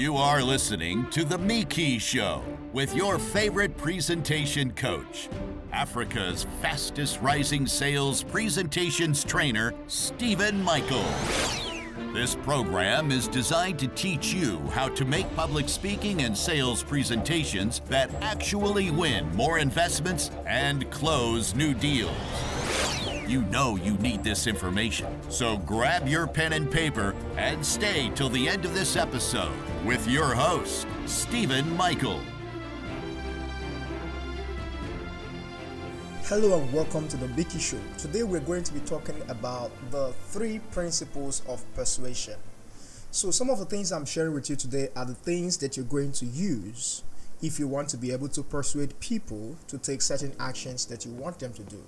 [0.00, 5.28] You are listening to The Mickey Show with your favorite presentation coach,
[5.72, 11.04] Africa's fastest rising sales presentations trainer, Stephen Michael.
[12.14, 17.82] This program is designed to teach you how to make public speaking and sales presentations
[17.90, 22.16] that actually win more investments and close new deals.
[23.30, 28.28] You know you need this information, so grab your pen and paper and stay till
[28.28, 29.52] the end of this episode
[29.84, 32.18] with your host, Stephen Michael.
[36.24, 37.78] Hello and welcome to the Mickey Show.
[37.98, 42.34] Today we're going to be talking about the three principles of persuasion.
[43.12, 45.86] So, some of the things I'm sharing with you today are the things that you're
[45.86, 47.04] going to use
[47.40, 51.12] if you want to be able to persuade people to take certain actions that you
[51.12, 51.80] want them to do.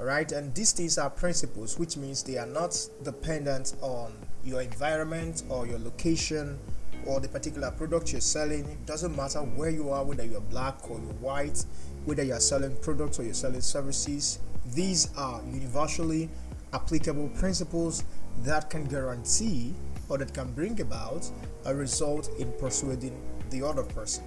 [0.00, 4.12] Alright, and these things are principles, which means they are not dependent on
[4.44, 6.58] your environment or your location
[7.06, 8.64] or the particular product you're selling.
[8.68, 11.64] It doesn't matter where you are, whether you're black or you're white,
[12.06, 14.40] whether you're selling products or you're selling services.
[14.74, 16.28] These are universally
[16.72, 18.02] applicable principles
[18.38, 19.74] that can guarantee
[20.08, 21.30] or that can bring about
[21.66, 23.16] a result in persuading
[23.50, 24.24] the other person.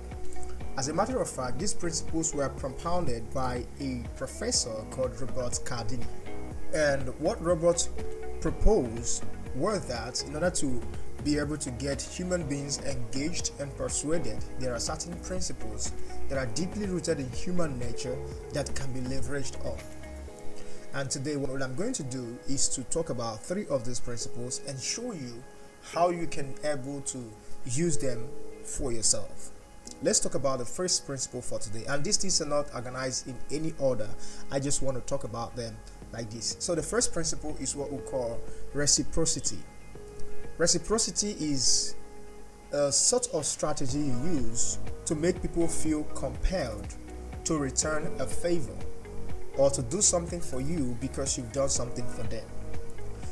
[0.78, 6.06] As a matter of fact, these principles were propounded by a professor called Robert Cialdini.
[6.72, 7.90] And what Robert
[8.42, 9.26] proposed
[9.56, 10.80] were that in order to
[11.24, 15.94] be able to get human beings engaged and persuaded, there are certain principles
[16.30, 18.16] that are deeply rooted in human nature
[18.54, 19.80] that can be leveraged on.
[20.94, 24.62] And today, what I'm going to do is to talk about three of these principles
[24.68, 25.44] and show you
[25.82, 27.32] how you can able to
[27.66, 28.30] use them
[28.64, 29.50] for yourself.
[30.04, 31.84] Let's talk about the first principle for today.
[31.90, 34.08] And these things are not organized in any order.
[34.52, 35.76] I just want to talk about them
[36.14, 36.56] like this.
[36.60, 38.40] So, the first principle is what we call
[38.74, 39.58] reciprocity.
[40.60, 41.96] Reciprocity is
[42.72, 46.94] a sort of strategy you use to make people feel compelled
[47.46, 48.76] to return a favor
[49.58, 52.46] or to do something for you because you've done something for them.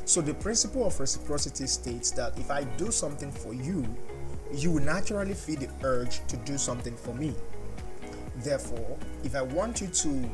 [0.06, 3.86] So, the principle of reciprocity states that if I do something for you,
[4.54, 7.34] you will naturally feel the urge to do something for me.
[8.38, 10.30] Therefore, if I want you to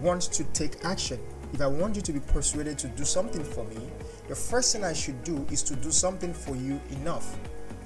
[0.00, 1.20] want to take action,
[1.52, 3.90] if I want you to be persuaded to do something for me,
[4.28, 7.36] the first thing I should do is to do something for you enough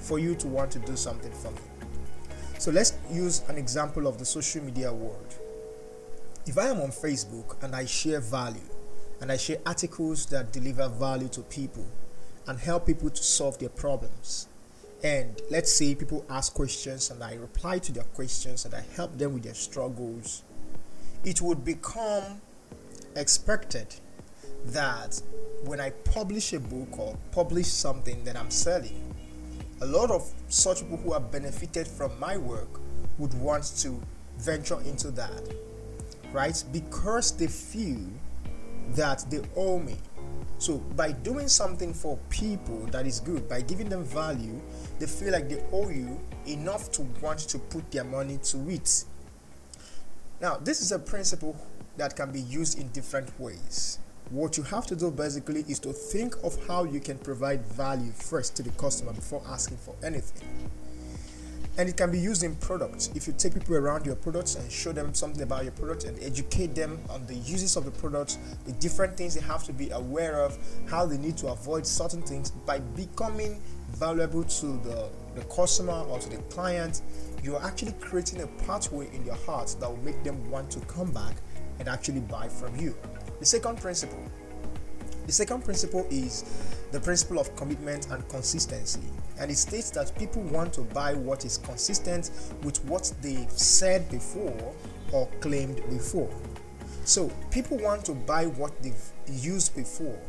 [0.05, 1.57] for you to want to do something for me.
[2.59, 5.35] So let's use an example of the social media world.
[6.45, 8.69] If I am on Facebook and I share value
[9.19, 11.85] and I share articles that deliver value to people
[12.47, 14.47] and help people to solve their problems,
[15.03, 19.17] and let's say people ask questions and I reply to their questions and I help
[19.17, 20.43] them with their struggles,
[21.23, 22.41] it would become
[23.15, 23.87] expected
[24.65, 25.21] that
[25.63, 29.13] when I publish a book or publish something that I'm selling,
[29.81, 32.79] a lot of such people who have benefited from my work
[33.17, 34.01] would want to
[34.37, 35.41] venture into that,
[36.31, 36.63] right?
[36.71, 37.99] Because they feel
[38.91, 39.95] that they owe me.
[40.57, 44.61] So, by doing something for people that is good, by giving them value,
[44.99, 49.03] they feel like they owe you enough to want to put their money to it.
[50.41, 51.55] Now, this is a principle
[51.97, 53.99] that can be used in different ways.
[54.29, 58.11] What you have to do basically is to think of how you can provide value
[58.11, 60.47] first to the customer before asking for anything.
[61.77, 63.09] And it can be used in products.
[63.15, 66.17] If you take people around your products and show them something about your product and
[66.23, 69.89] educate them on the uses of the products, the different things they have to be
[69.89, 73.61] aware of, how they need to avoid certain things by becoming
[73.95, 77.01] valuable to the, the customer or to the client,
[77.43, 81.11] you're actually creating a pathway in their heart that will make them want to come
[81.11, 81.35] back
[81.79, 82.95] and actually buy from you.
[83.39, 84.23] The second principle.
[85.25, 86.43] The second principle is
[86.91, 89.01] the principle of commitment and consistency.
[89.39, 92.29] And it states that people want to buy what is consistent
[92.63, 94.73] with what they've said before
[95.11, 96.29] or claimed before.
[97.05, 100.19] So people want to buy what they've used before.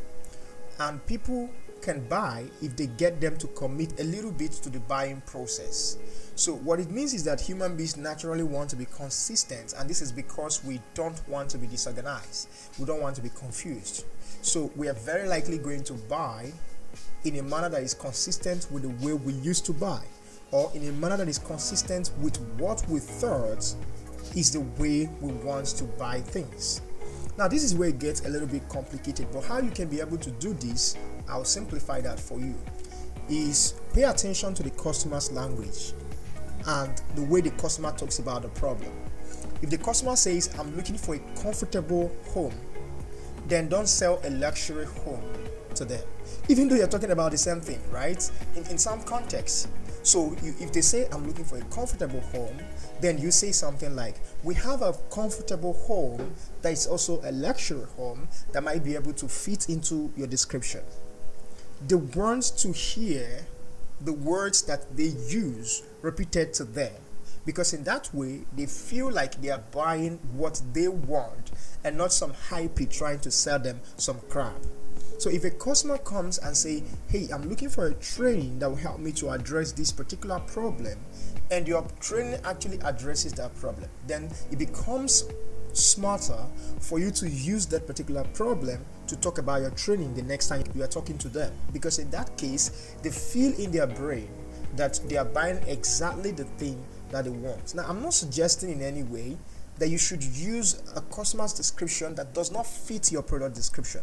[0.79, 1.49] And people
[1.87, 5.97] can buy if they get them to commit a little bit to the buying process.
[6.35, 10.01] So, what it means is that human beings naturally want to be consistent, and this
[10.01, 14.03] is because we don't want to be disorganized, we don't want to be confused.
[14.41, 16.51] So, we are very likely going to buy
[17.23, 20.03] in a manner that is consistent with the way we used to buy,
[20.51, 23.63] or in a manner that is consistent with what we thought
[24.35, 26.81] is the way we want to buy things.
[27.37, 30.01] Now, this is where it gets a little bit complicated, but how you can be
[30.01, 30.97] able to do this,
[31.29, 32.55] I'll simplify that for you,
[33.29, 35.93] is pay attention to the customer's language
[36.65, 38.91] and the way the customer talks about the problem.
[39.61, 42.55] If the customer says, I'm looking for a comfortable home,
[43.47, 45.23] then don't sell a luxury home.
[45.77, 46.01] to them,
[46.49, 48.29] even though you're talking about the same thing, right?
[48.55, 49.69] In, in some context.
[50.03, 52.57] So you, if they say, I'm looking for a comfortable home,
[53.01, 57.85] then you say something like, We have a comfortable home that is also a luxury
[57.95, 60.81] home that might be able to fit into your description.
[61.85, 63.45] They want to hear
[64.01, 66.93] the words that they use repeated to them
[67.45, 71.51] because in that way they feel like they are buying what they want
[71.83, 74.57] and not some hype trying to sell them some crap.
[75.17, 78.75] So if a customer comes and say, "Hey, I'm looking for a training that will
[78.75, 80.99] help me to address this particular problem,"
[81.49, 85.23] and your training actually addresses that problem, then it becomes
[85.77, 86.45] smarter
[86.79, 90.63] for you to use that particular problem to talk about your training the next time
[90.75, 91.51] you are talking to them.
[91.71, 94.29] Because in that case, they feel in their brain
[94.75, 97.73] that they are buying exactly the thing that they want.
[97.75, 99.37] Now, I'm not suggesting in any way
[99.79, 104.01] that you should use a customer's description that does not fit your product description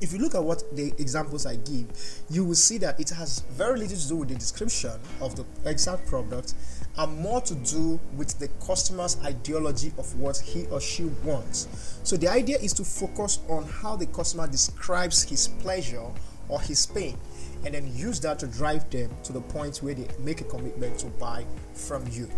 [0.00, 1.86] if you look at what the examples I give,
[2.28, 5.44] you will see that it has very little to do with the description of the
[5.68, 6.54] exact product
[6.98, 11.98] and more to do with the customer's ideology of what he or she wants.
[12.02, 16.06] So the idea is to focus on how the customer describes his pleasure
[16.48, 17.16] or his pain
[17.64, 20.98] and then use that to drive them to the point where they make a commitment
[20.98, 21.44] to buy
[21.74, 22.28] from you.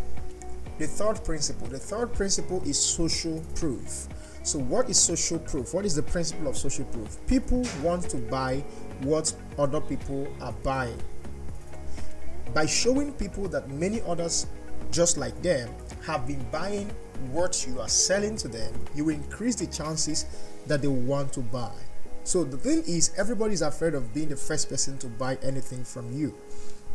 [0.79, 4.07] The third principle, the third principle is social proof.
[4.49, 5.75] So, what is social proof?
[5.75, 7.19] What is the principle of social proof?
[7.27, 8.65] People want to buy
[9.03, 10.99] what other people are buying.
[12.55, 14.47] By showing people that many others
[14.91, 15.69] just like them
[16.06, 16.91] have been buying
[17.31, 20.25] what you are selling to them, you increase the chances
[20.67, 21.75] that they want to buy.
[22.25, 25.85] So the thing is, everybody is afraid of being the first person to buy anything
[25.85, 26.35] from you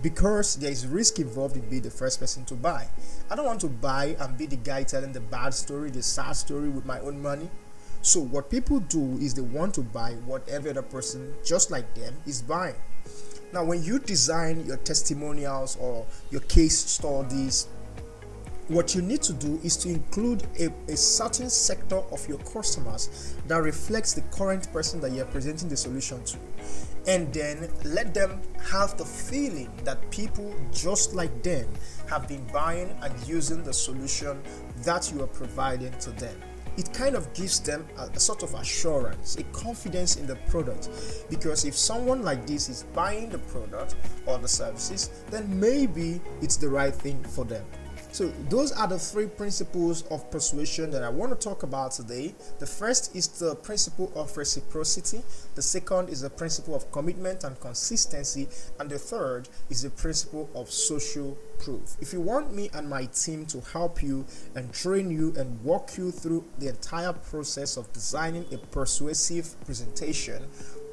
[0.01, 2.87] because there is risk involved in being the first person to buy.
[3.29, 6.33] I don't want to buy and be the guy telling the bad story, the sad
[6.33, 7.49] story with my own money.
[8.01, 12.15] So what people do is they want to buy whatever other person just like them
[12.25, 12.75] is buying.
[13.53, 17.67] Now when you design your testimonials or your case studies
[18.69, 23.35] what you need to do is to include a, a, certain sector of your customers
[23.47, 26.37] that reflects the current person that you're presenting the solution to
[27.07, 31.67] and then let them have the feeling that people just like them
[32.09, 34.41] have been buying and using the solution
[34.83, 36.35] that you are providing to them
[36.77, 40.89] it kind of gives them a, a, sort of assurance, a confidence in the product.
[41.29, 43.95] Because if someone like this is buying the product
[44.25, 47.63] or the services, then maybe it's the right thing for them.
[48.13, 52.35] So, those are the three principles of persuasion that I want to talk about today.
[52.59, 55.23] The first is the principle of reciprocity,
[55.55, 58.49] the second is the principle of commitment and consistency,
[58.79, 61.97] and the third is the principle of social proof.
[62.01, 65.97] If you want me and my team to help you and train you and walk
[65.97, 70.43] you through the entire process of designing a persuasive presentation,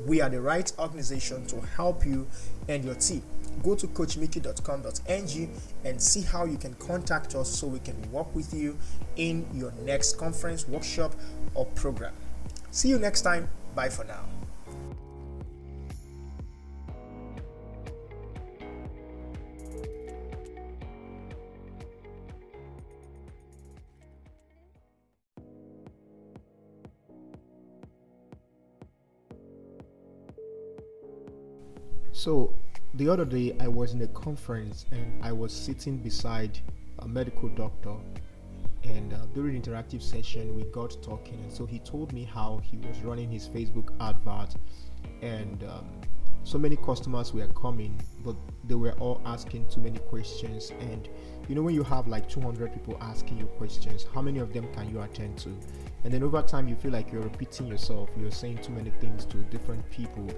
[0.06, 2.26] we are the right organization to help you
[2.66, 3.22] and your team
[3.62, 5.50] go to coachmickey.com.ng
[5.84, 8.76] and see how you can contact us so we can work with you
[9.16, 11.14] in your next conference, workshop,
[11.54, 12.14] or program.
[12.70, 13.48] See you next time.
[13.74, 14.24] Bye for now.
[32.12, 32.54] So
[33.00, 36.58] the other day I was in a conference and I was sitting beside
[36.98, 37.94] a medical doctor
[38.84, 41.40] and uh, during the interactive session we got talking.
[41.42, 44.54] And so he told me how he was running his Facebook advert
[45.22, 45.88] and um,
[46.44, 50.70] so many customers were coming but they were all asking too many questions.
[50.80, 51.08] And
[51.48, 54.70] you know when you have like 200 people asking you questions how many of them
[54.74, 55.58] can you attend to?
[56.04, 58.10] And then over time you feel like you're repeating yourself.
[58.18, 60.28] You're saying too many things to different people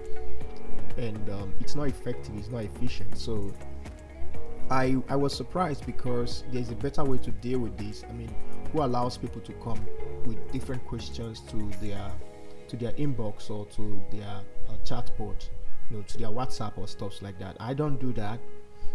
[0.97, 3.17] and um, it's not effective it's not efficient.
[3.17, 3.53] So
[4.69, 8.03] I, I was surprised because there's a better way to deal with this.
[8.09, 8.33] I mean
[8.71, 9.85] who allows people to come
[10.25, 12.11] with different questions to their
[12.67, 15.49] to their inbox or to their uh, chatbot
[15.89, 17.55] you know to their whatsapp or stuff like that?
[17.59, 18.39] I don't do that.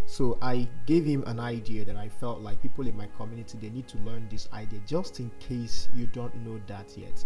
[0.06, 3.68] So i gave him an idea that i felt like people in my community they
[3.68, 7.24] need to learn this idea just in case you don't know that yet.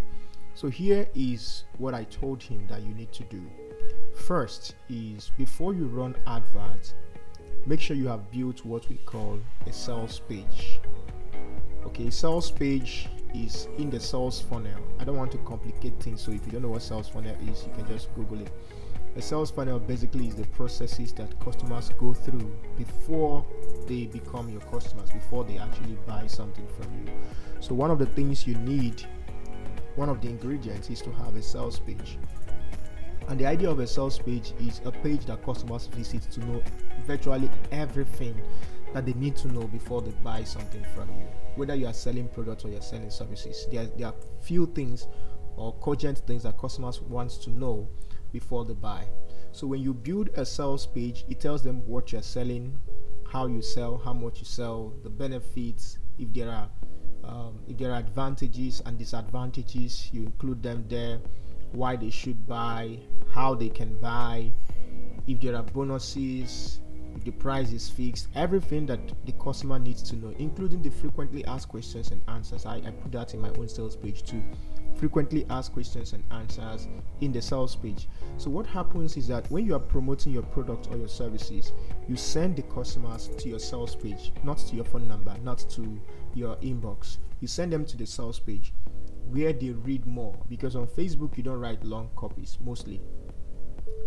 [0.55, 3.43] So here is what i told him that you need to do
[4.15, 6.95] First is before you run adverts,
[7.67, 10.81] make sure you have built what we call a sales page.
[11.87, 14.81] Okay, sales page is in the sales funnel.
[14.99, 17.65] I don't want to complicate things, so if you don't know what sales funnel is,
[17.65, 18.53] you can just Google it.
[19.15, 23.45] A sales funnel basically is the processes that customers go through before
[23.87, 27.13] they become your customers, before they actually buy something from you.
[27.61, 29.05] So, one of the things you need,
[29.97, 32.17] one of the ingredients is to have a sales page
[33.29, 36.63] And the idea of a sales page is a page that customers visit to know
[37.07, 38.41] virtually everything
[38.93, 41.27] that they need to know before they buy something from you.
[41.57, 45.07] Whether you are selling products or you're selling services, there, there are few things
[45.57, 47.89] or cogent things that customers want to know
[48.33, 49.05] before they buy.
[49.53, 52.79] So when you build a sales page, it tells them what you're selling,
[53.31, 56.69] how you sell, how much you sell, the benefits, if there are
[57.25, 61.21] um, if there are advantages and disadvantages, you include them there,
[61.73, 62.99] why they should buy,
[63.31, 64.53] how they can buy,
[65.27, 66.81] if there are bonuses,
[67.15, 71.45] if the price is fixed, everything that the customer needs to know, including the frequently
[71.47, 72.67] asked questions and answers.
[72.67, 74.43] I, I put that in my own sales page too
[75.03, 76.87] frequently asked questions and answers
[77.21, 78.09] in the sales page.
[78.37, 81.73] So, what happens is that when you are promoting your product or your services,
[82.09, 86.01] you send the customers to your sales page, not to your phone number, not to
[86.35, 87.19] your inbox.
[87.41, 88.73] You send them to the sales page
[89.31, 93.01] where they read more because on Facebook you don't write long copies mostly.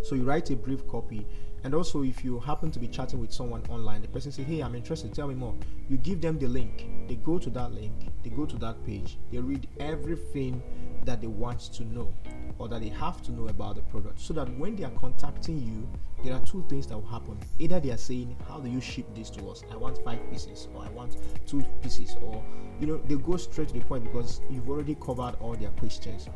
[0.03, 1.25] So, you write a brief copy
[1.65, 4.61] and also, if you happen to be chatting with someone online, the person say, "Hey,
[4.61, 5.11] I'm interested.
[5.15, 5.55] Tell me more."
[5.89, 6.87] You give them the link.
[7.07, 7.91] They go to that link.
[8.21, 9.17] They go to that page.
[9.31, 10.61] They read everything
[11.05, 12.13] that they want to know
[12.57, 15.61] or that they have to know about the product, so that when they are contacting
[15.61, 15.87] you,
[16.23, 17.37] there are two things that will happen.
[17.59, 19.63] Either they are saying, "How do you ship this to us?
[19.71, 22.43] I want five pieces, or I want two pieces," or
[22.79, 26.29] you know, they go straight to the point because you've already covered all their questions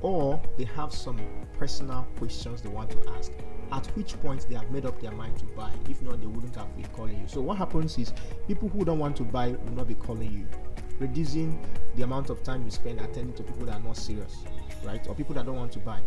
[0.00, 1.18] or they have some
[1.58, 3.32] personal questions they want to ask
[3.72, 5.70] at which point they have made up their mind to buy.
[5.88, 7.26] If not, they wouldn't have been calling you.
[7.26, 8.12] So what happens is
[8.46, 10.46] people who don't want to buy will not be calling you,
[10.98, 11.58] reducing
[11.96, 14.44] the amount of time you spend attending to people that are not serious,
[14.84, 15.06] right?
[15.08, 16.00] Or people that don't want to buy.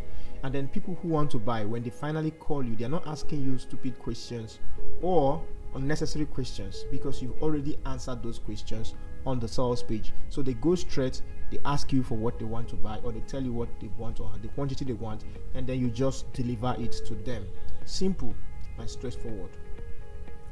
[0.44, 3.44] And then people who want to buy, when they finally call you, they're not asking
[3.44, 4.60] you stupid questions
[5.02, 5.42] or
[5.76, 10.14] unnecessary questions because you've already answered those questions on the sales page.
[10.30, 13.20] So they go straight, they ask you for what they want to buy, or they
[13.22, 16.76] tell you what they want or the quantity they want, and then you just deliver
[16.80, 17.46] it to them.
[17.86, 18.34] Simple
[18.78, 19.52] and straightforward.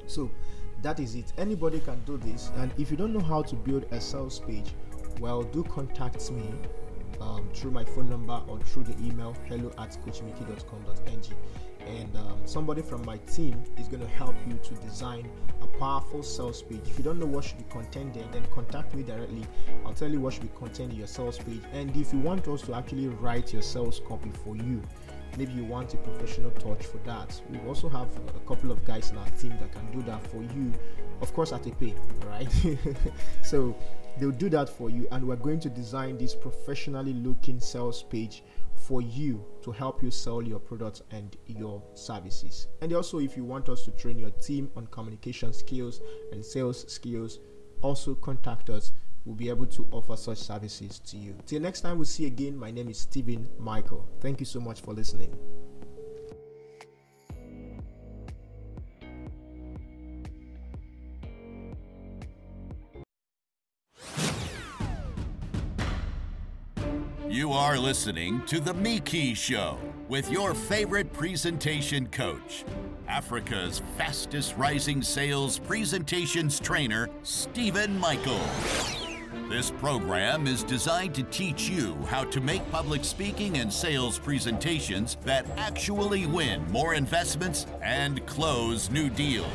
[0.08, 0.30] So
[0.86, 1.34] that is it.
[1.40, 2.52] Anybody can do this.
[2.58, 4.76] And if you don't know how to build a sales page,
[5.20, 6.48] well, do contact me
[7.20, 11.36] um, through my phone number or through the email hello at coachmickey.com.ng
[11.88, 15.30] and um, somebody from my team is going to help you to design
[15.62, 16.82] a powerful sales page.
[16.86, 19.44] If you don't know what should be contained there, then contact me directly.
[19.86, 21.62] I'll tell you what should be contained in your sales page.
[21.74, 24.82] And if you want us to actually write your sales copy for you,
[25.38, 29.12] maybe you want a professional touch for that, we also have a couple of guys
[29.12, 30.74] in our team that can do that for you,
[31.22, 31.94] of course, at a pay,
[32.26, 32.48] right?
[33.44, 33.76] so
[34.20, 38.44] they'll do that for you, and we're going to design this professionally looking sales page
[38.76, 42.68] for you to help you sell your products and your services.
[42.82, 46.02] And also, if you want us to train your team on communication skills
[46.32, 47.40] and sales skills,
[47.82, 48.92] also contact us.
[49.26, 51.36] We'll be able to offer such services to you.
[51.48, 52.56] Till next time, we'll see again.
[52.56, 54.08] My name is Stephen Michael.
[54.22, 55.36] Thank you so much for listening.
[67.28, 69.78] You are listening to The Mickey Show
[70.08, 72.64] with your favorite presentation coach,
[73.08, 78.40] Africa's fastest rising sales presentations trainer, Stephen Michael.
[79.50, 85.18] This program is designed to teach you how to make public speaking and sales presentations
[85.24, 89.48] that actually win more investments and close new deals.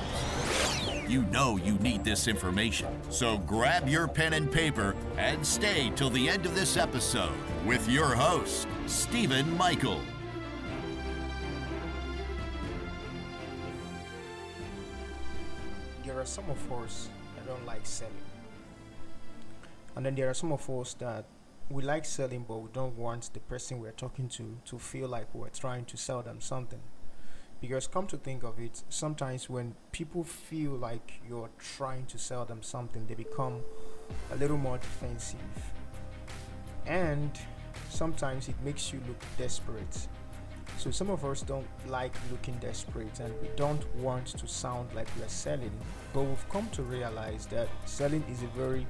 [1.09, 6.11] You know you need this information, so grab your pen and paper and stay till
[6.11, 7.35] the end of this episode
[7.66, 10.00] with your host, Stephen Michael.
[16.04, 18.14] There are some of us that don't like selling.
[19.97, 21.25] And then there are some of us that
[21.68, 25.32] we like selling, but we don't want the person we're talking to to feel like
[25.35, 26.80] we're trying to sell them something.
[27.61, 32.44] Because come to think of it, sometimes when people feel like you're trying to sell
[32.44, 33.61] them something, they become
[34.32, 35.38] a little more defensive.
[36.87, 37.38] And
[37.90, 40.09] sometimes it makes you look desperate.
[40.78, 45.09] So some of us don't like looking desperate and we don't want to sound like
[45.18, 45.73] we're selling,
[46.14, 48.87] but we've come to realize that selling is a very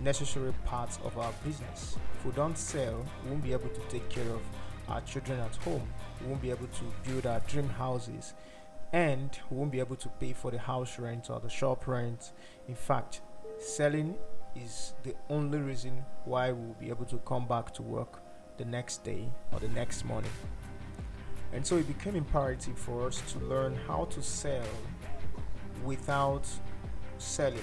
[0.00, 1.96] necessary part of our business.
[2.18, 4.42] If we don't sell, we won't be able to take care of
[4.88, 5.88] our children at home.
[6.20, 8.34] We won't be able to build our dream houses
[8.92, 12.32] and we won't be able to pay for the house rent or the shop rent.
[12.68, 13.20] In fact,
[13.58, 14.16] selling
[14.56, 18.22] is the only reason why we'll be able to come back to work
[18.56, 20.30] the next day or the next morning.
[21.52, 24.62] And so it became imperative for us to learn how to sell
[25.84, 26.46] without
[27.18, 27.58] selling.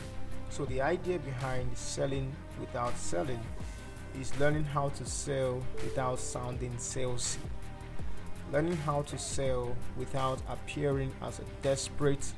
[0.50, 3.40] So the idea behind selling without selling
[4.20, 7.38] is learning how to sell without sounding salesy.
[8.52, 12.34] learning how to sell without appearing as a desperate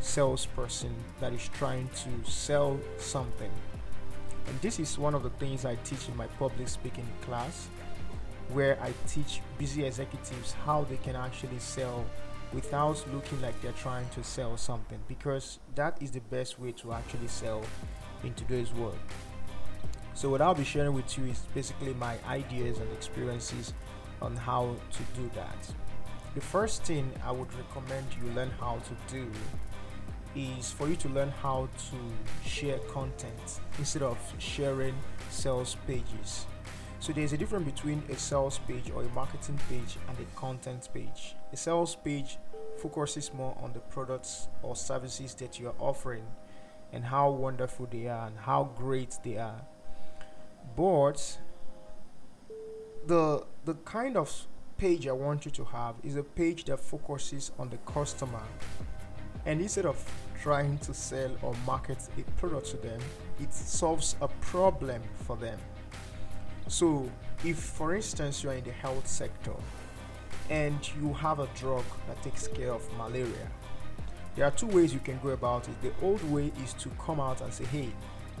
[0.00, 3.50] salesperson that is trying to sell something.
[4.46, 7.68] And this is one of the things I teach in my public speaking class,
[8.52, 12.04] where I teach busy executives how they can actually sell
[12.54, 16.92] without looking like they're trying to sell something because that is the best way to
[16.92, 17.62] actually sell
[18.22, 18.98] in today's world.
[20.14, 23.74] So, what I'll be sharing with you is basically my ideas and experiences
[24.22, 25.74] on how to do that.
[26.34, 29.30] The first thing I would recommend you learn how to do
[30.36, 34.94] is for you to learn how to share content instead of sharing
[35.30, 36.46] sales pages.
[37.04, 40.88] So there's a difference between a sales page or a marketing page and a content
[40.94, 41.36] page.
[41.52, 42.38] A sales page
[42.78, 46.24] focuses more on the products or services that you are offering
[46.94, 49.60] and how wonderful they are and how great they are.
[50.78, 51.38] But
[53.06, 54.46] the the kind of
[54.78, 58.44] page I want you to have is a page that focuses on the customer.
[59.44, 60.02] And instead of
[60.40, 63.00] trying to sell or market a product to them,
[63.38, 65.58] it solves a problem for them.
[66.68, 67.10] So,
[67.44, 69.54] if for instance you are in the health sector
[70.50, 73.50] and you have a drug that takes care of malaria,
[74.34, 75.80] there are two ways you can go about it.
[75.82, 77.90] The old way is to come out and say, Hey,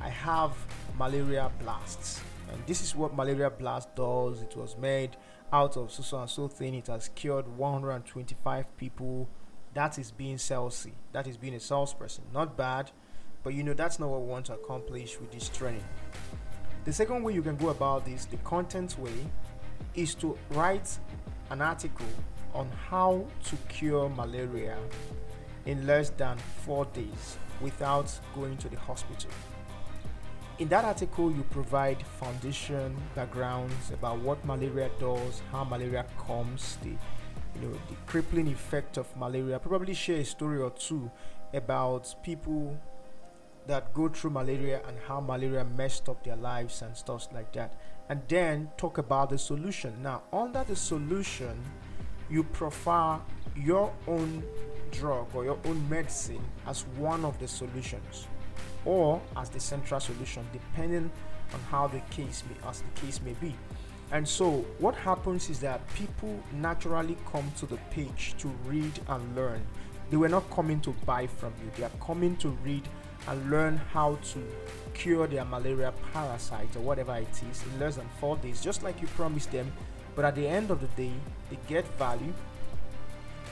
[0.00, 0.52] I have
[0.98, 2.20] malaria blasts.
[2.52, 4.42] And this is what malaria blast does.
[4.42, 5.16] It was made
[5.52, 6.74] out of so so and so thing.
[6.74, 9.28] It has cured 125 people.
[9.74, 12.90] That is being salesy that is being a salesperson not bad
[13.42, 15.84] but you know that's not what we want to accomplish with this training
[16.84, 19.26] the second way you can go about this the content way
[19.94, 20.98] is to write
[21.50, 22.06] an article
[22.54, 24.76] on how to cure malaria
[25.66, 29.30] in less than four days without going to the hospital
[30.58, 36.90] in that article, you provide foundation backgrounds about what malaria does, how malaria comes, the
[36.90, 39.58] you know the crippling effect of malaria.
[39.58, 41.10] Probably share a story or two
[41.52, 42.78] about people
[43.66, 47.74] that go through malaria and how malaria messed up their lives and stuff like that.
[48.08, 49.94] And then talk about the solution.
[50.02, 51.58] Now, under the solution,
[52.30, 53.24] you profile
[53.56, 54.42] your own
[54.90, 58.26] drug or your own medicine as one of the solutions
[58.84, 61.10] or as the central solution depending
[61.52, 63.54] on how the case may as the case may be
[64.12, 69.36] and so what happens is that people naturally come to the page to read and
[69.36, 69.64] learn
[70.10, 72.86] they were not coming to buy from you they are coming to read
[73.28, 74.42] and learn how to
[74.92, 79.00] cure their malaria parasite or whatever it is in less than four days just like
[79.00, 79.72] you promised them
[80.14, 81.12] but at the end of the day
[81.50, 82.32] they get value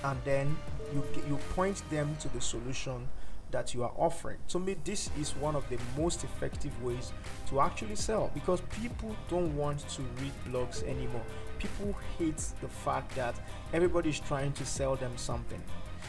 [0.05, 0.57] and then
[0.93, 3.09] you you point them to the solution
[3.53, 4.39] that you are offering.
[4.49, 7.13] To me, this is one of the most effective ways
[7.49, 11.23] to actually sell because people don't want to read blogs anymore.
[11.59, 13.35] People hate the fact that
[13.73, 15.63] everybody is trying to sell them something.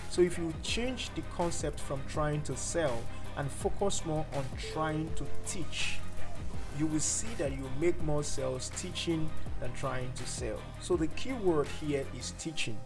[0.10, 2.98] So, if you change the concept from trying to sell
[3.38, 6.00] and focus more on trying to teach,
[6.78, 10.60] you will see that you make more sales teaching than trying to sell.
[10.82, 12.78] So, the key word here is teaching.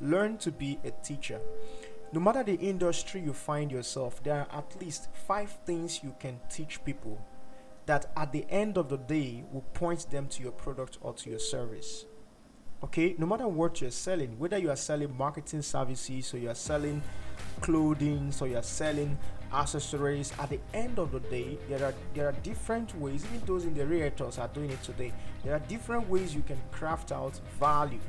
[0.00, 1.40] Learn to be a teacher.
[2.12, 6.40] No matter the industry you find yourself, there are at least five things you can
[6.48, 7.18] teach people
[7.86, 11.30] that at the end of the day will point them to your product or to
[11.30, 12.06] your service.
[12.84, 16.54] Okay, no matter what you're selling, whether you are selling marketing services or you are
[16.54, 17.02] selling
[17.62, 19.16] clothing, so you are selling
[19.54, 23.64] accessories, at the end of the day, there are there are different ways, even those
[23.64, 25.14] in the realtors are doing it today.
[25.42, 28.00] There are different ways you can craft out value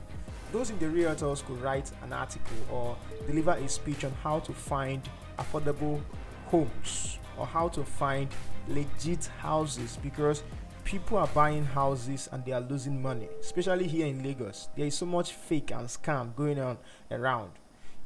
[0.51, 2.95] those in the realtors could write an article or
[3.27, 5.01] deliver a speech on how to find
[5.37, 5.99] affordable
[6.45, 8.29] homes or how to find
[8.69, 10.43] legit houses because
[10.85, 14.69] people are buying houses and they are losing money, especially here in Lagos.
[14.77, 16.77] There is so much fake and scam going on
[17.11, 17.51] around.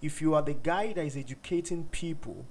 [0.01, 2.45] If you are the guy that is educating people,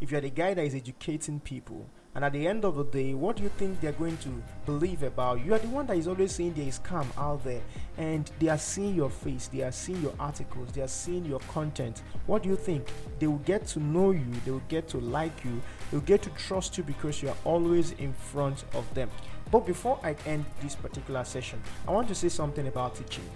[0.00, 2.84] if you are the guy that is educating people, and at the end of the
[2.84, 5.54] day, what do you think they're going to believe about you?
[5.54, 7.62] Are the one that is always saying there is scam out there,
[7.96, 11.40] and they are seeing your face, they are seeing your articles, they are seeing your
[11.40, 12.02] content.
[12.26, 12.92] What do you think?
[13.18, 16.20] They will get to know you, they will get to like you, they will get
[16.24, 19.08] to trust you because you are always in front of them.
[19.52, 23.30] But before I end this particular session, I want to say something about teaching.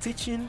[0.00, 0.48] Teaching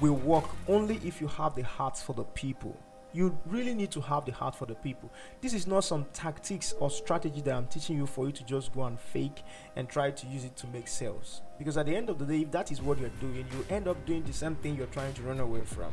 [0.00, 2.74] will work only if you have the heart for the people
[3.12, 5.10] you really need to have the heart for the people.
[5.40, 8.72] This is not some tactics or strategy that I'm teaching you for you to just
[8.74, 9.42] go and fake
[9.76, 11.42] and try to use it to make sales.
[11.58, 13.88] Because at the end of the day, if that is what you're doing, you end
[13.88, 15.92] up doing the same thing you're trying to run away from.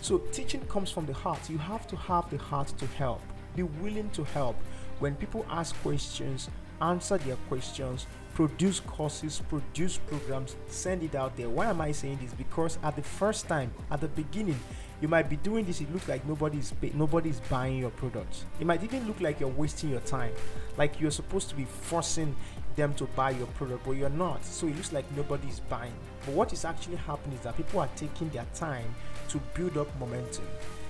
[0.00, 1.48] So, teaching comes from the heart.
[1.48, 3.22] You have to have the heart to help,
[3.54, 4.56] be willing to help.
[4.98, 6.48] When people ask questions,
[6.80, 11.48] answer their questions, produce courses, produce programs, send it out there.
[11.48, 12.34] Why am I saying this?
[12.34, 14.58] Because at the first time, at the beginning,
[15.00, 18.44] you might be doing this it looks like nobody's nobody's buying your products.
[18.60, 20.32] It might even look like you're wasting your time
[20.78, 22.34] like you're supposed to be forcing
[22.76, 24.44] them to buy your product but you're not.
[24.44, 25.92] So it looks like nobody's buying.
[26.24, 28.94] But what is actually happening is that people are taking their time
[29.28, 30.46] to build up momentum.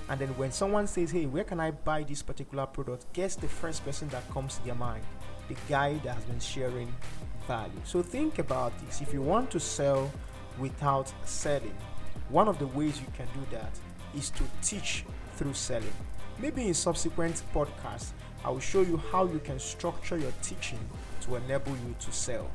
[0.08, 3.12] And then when someone says hey where can i buy this particular product?
[3.12, 5.02] Guess the first person that comes to their mind
[5.48, 6.92] the guy that has been sharing
[7.46, 10.10] value so think about this if you want to sell
[10.58, 11.74] without selling
[12.28, 13.70] one of the ways you can do that
[14.16, 15.04] is to teach
[15.34, 15.92] through selling.
[16.38, 18.10] Maybe in subsequent podcasts,
[18.44, 20.78] I will show you how you can structure your teaching
[21.22, 22.50] to enable you to sell.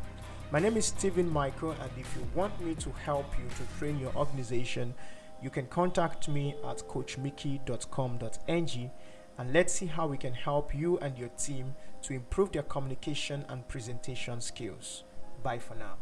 [0.52, 3.98] My name is Stephen Michael, and if you want me to help you to train
[3.98, 4.94] your organization,
[5.42, 8.92] you can contact me at coachmickey.com.ng
[9.38, 13.46] and let's see how we can help you and your team to improve their communication
[13.50, 15.04] and presentation skills.
[15.44, 15.98] Bye for now.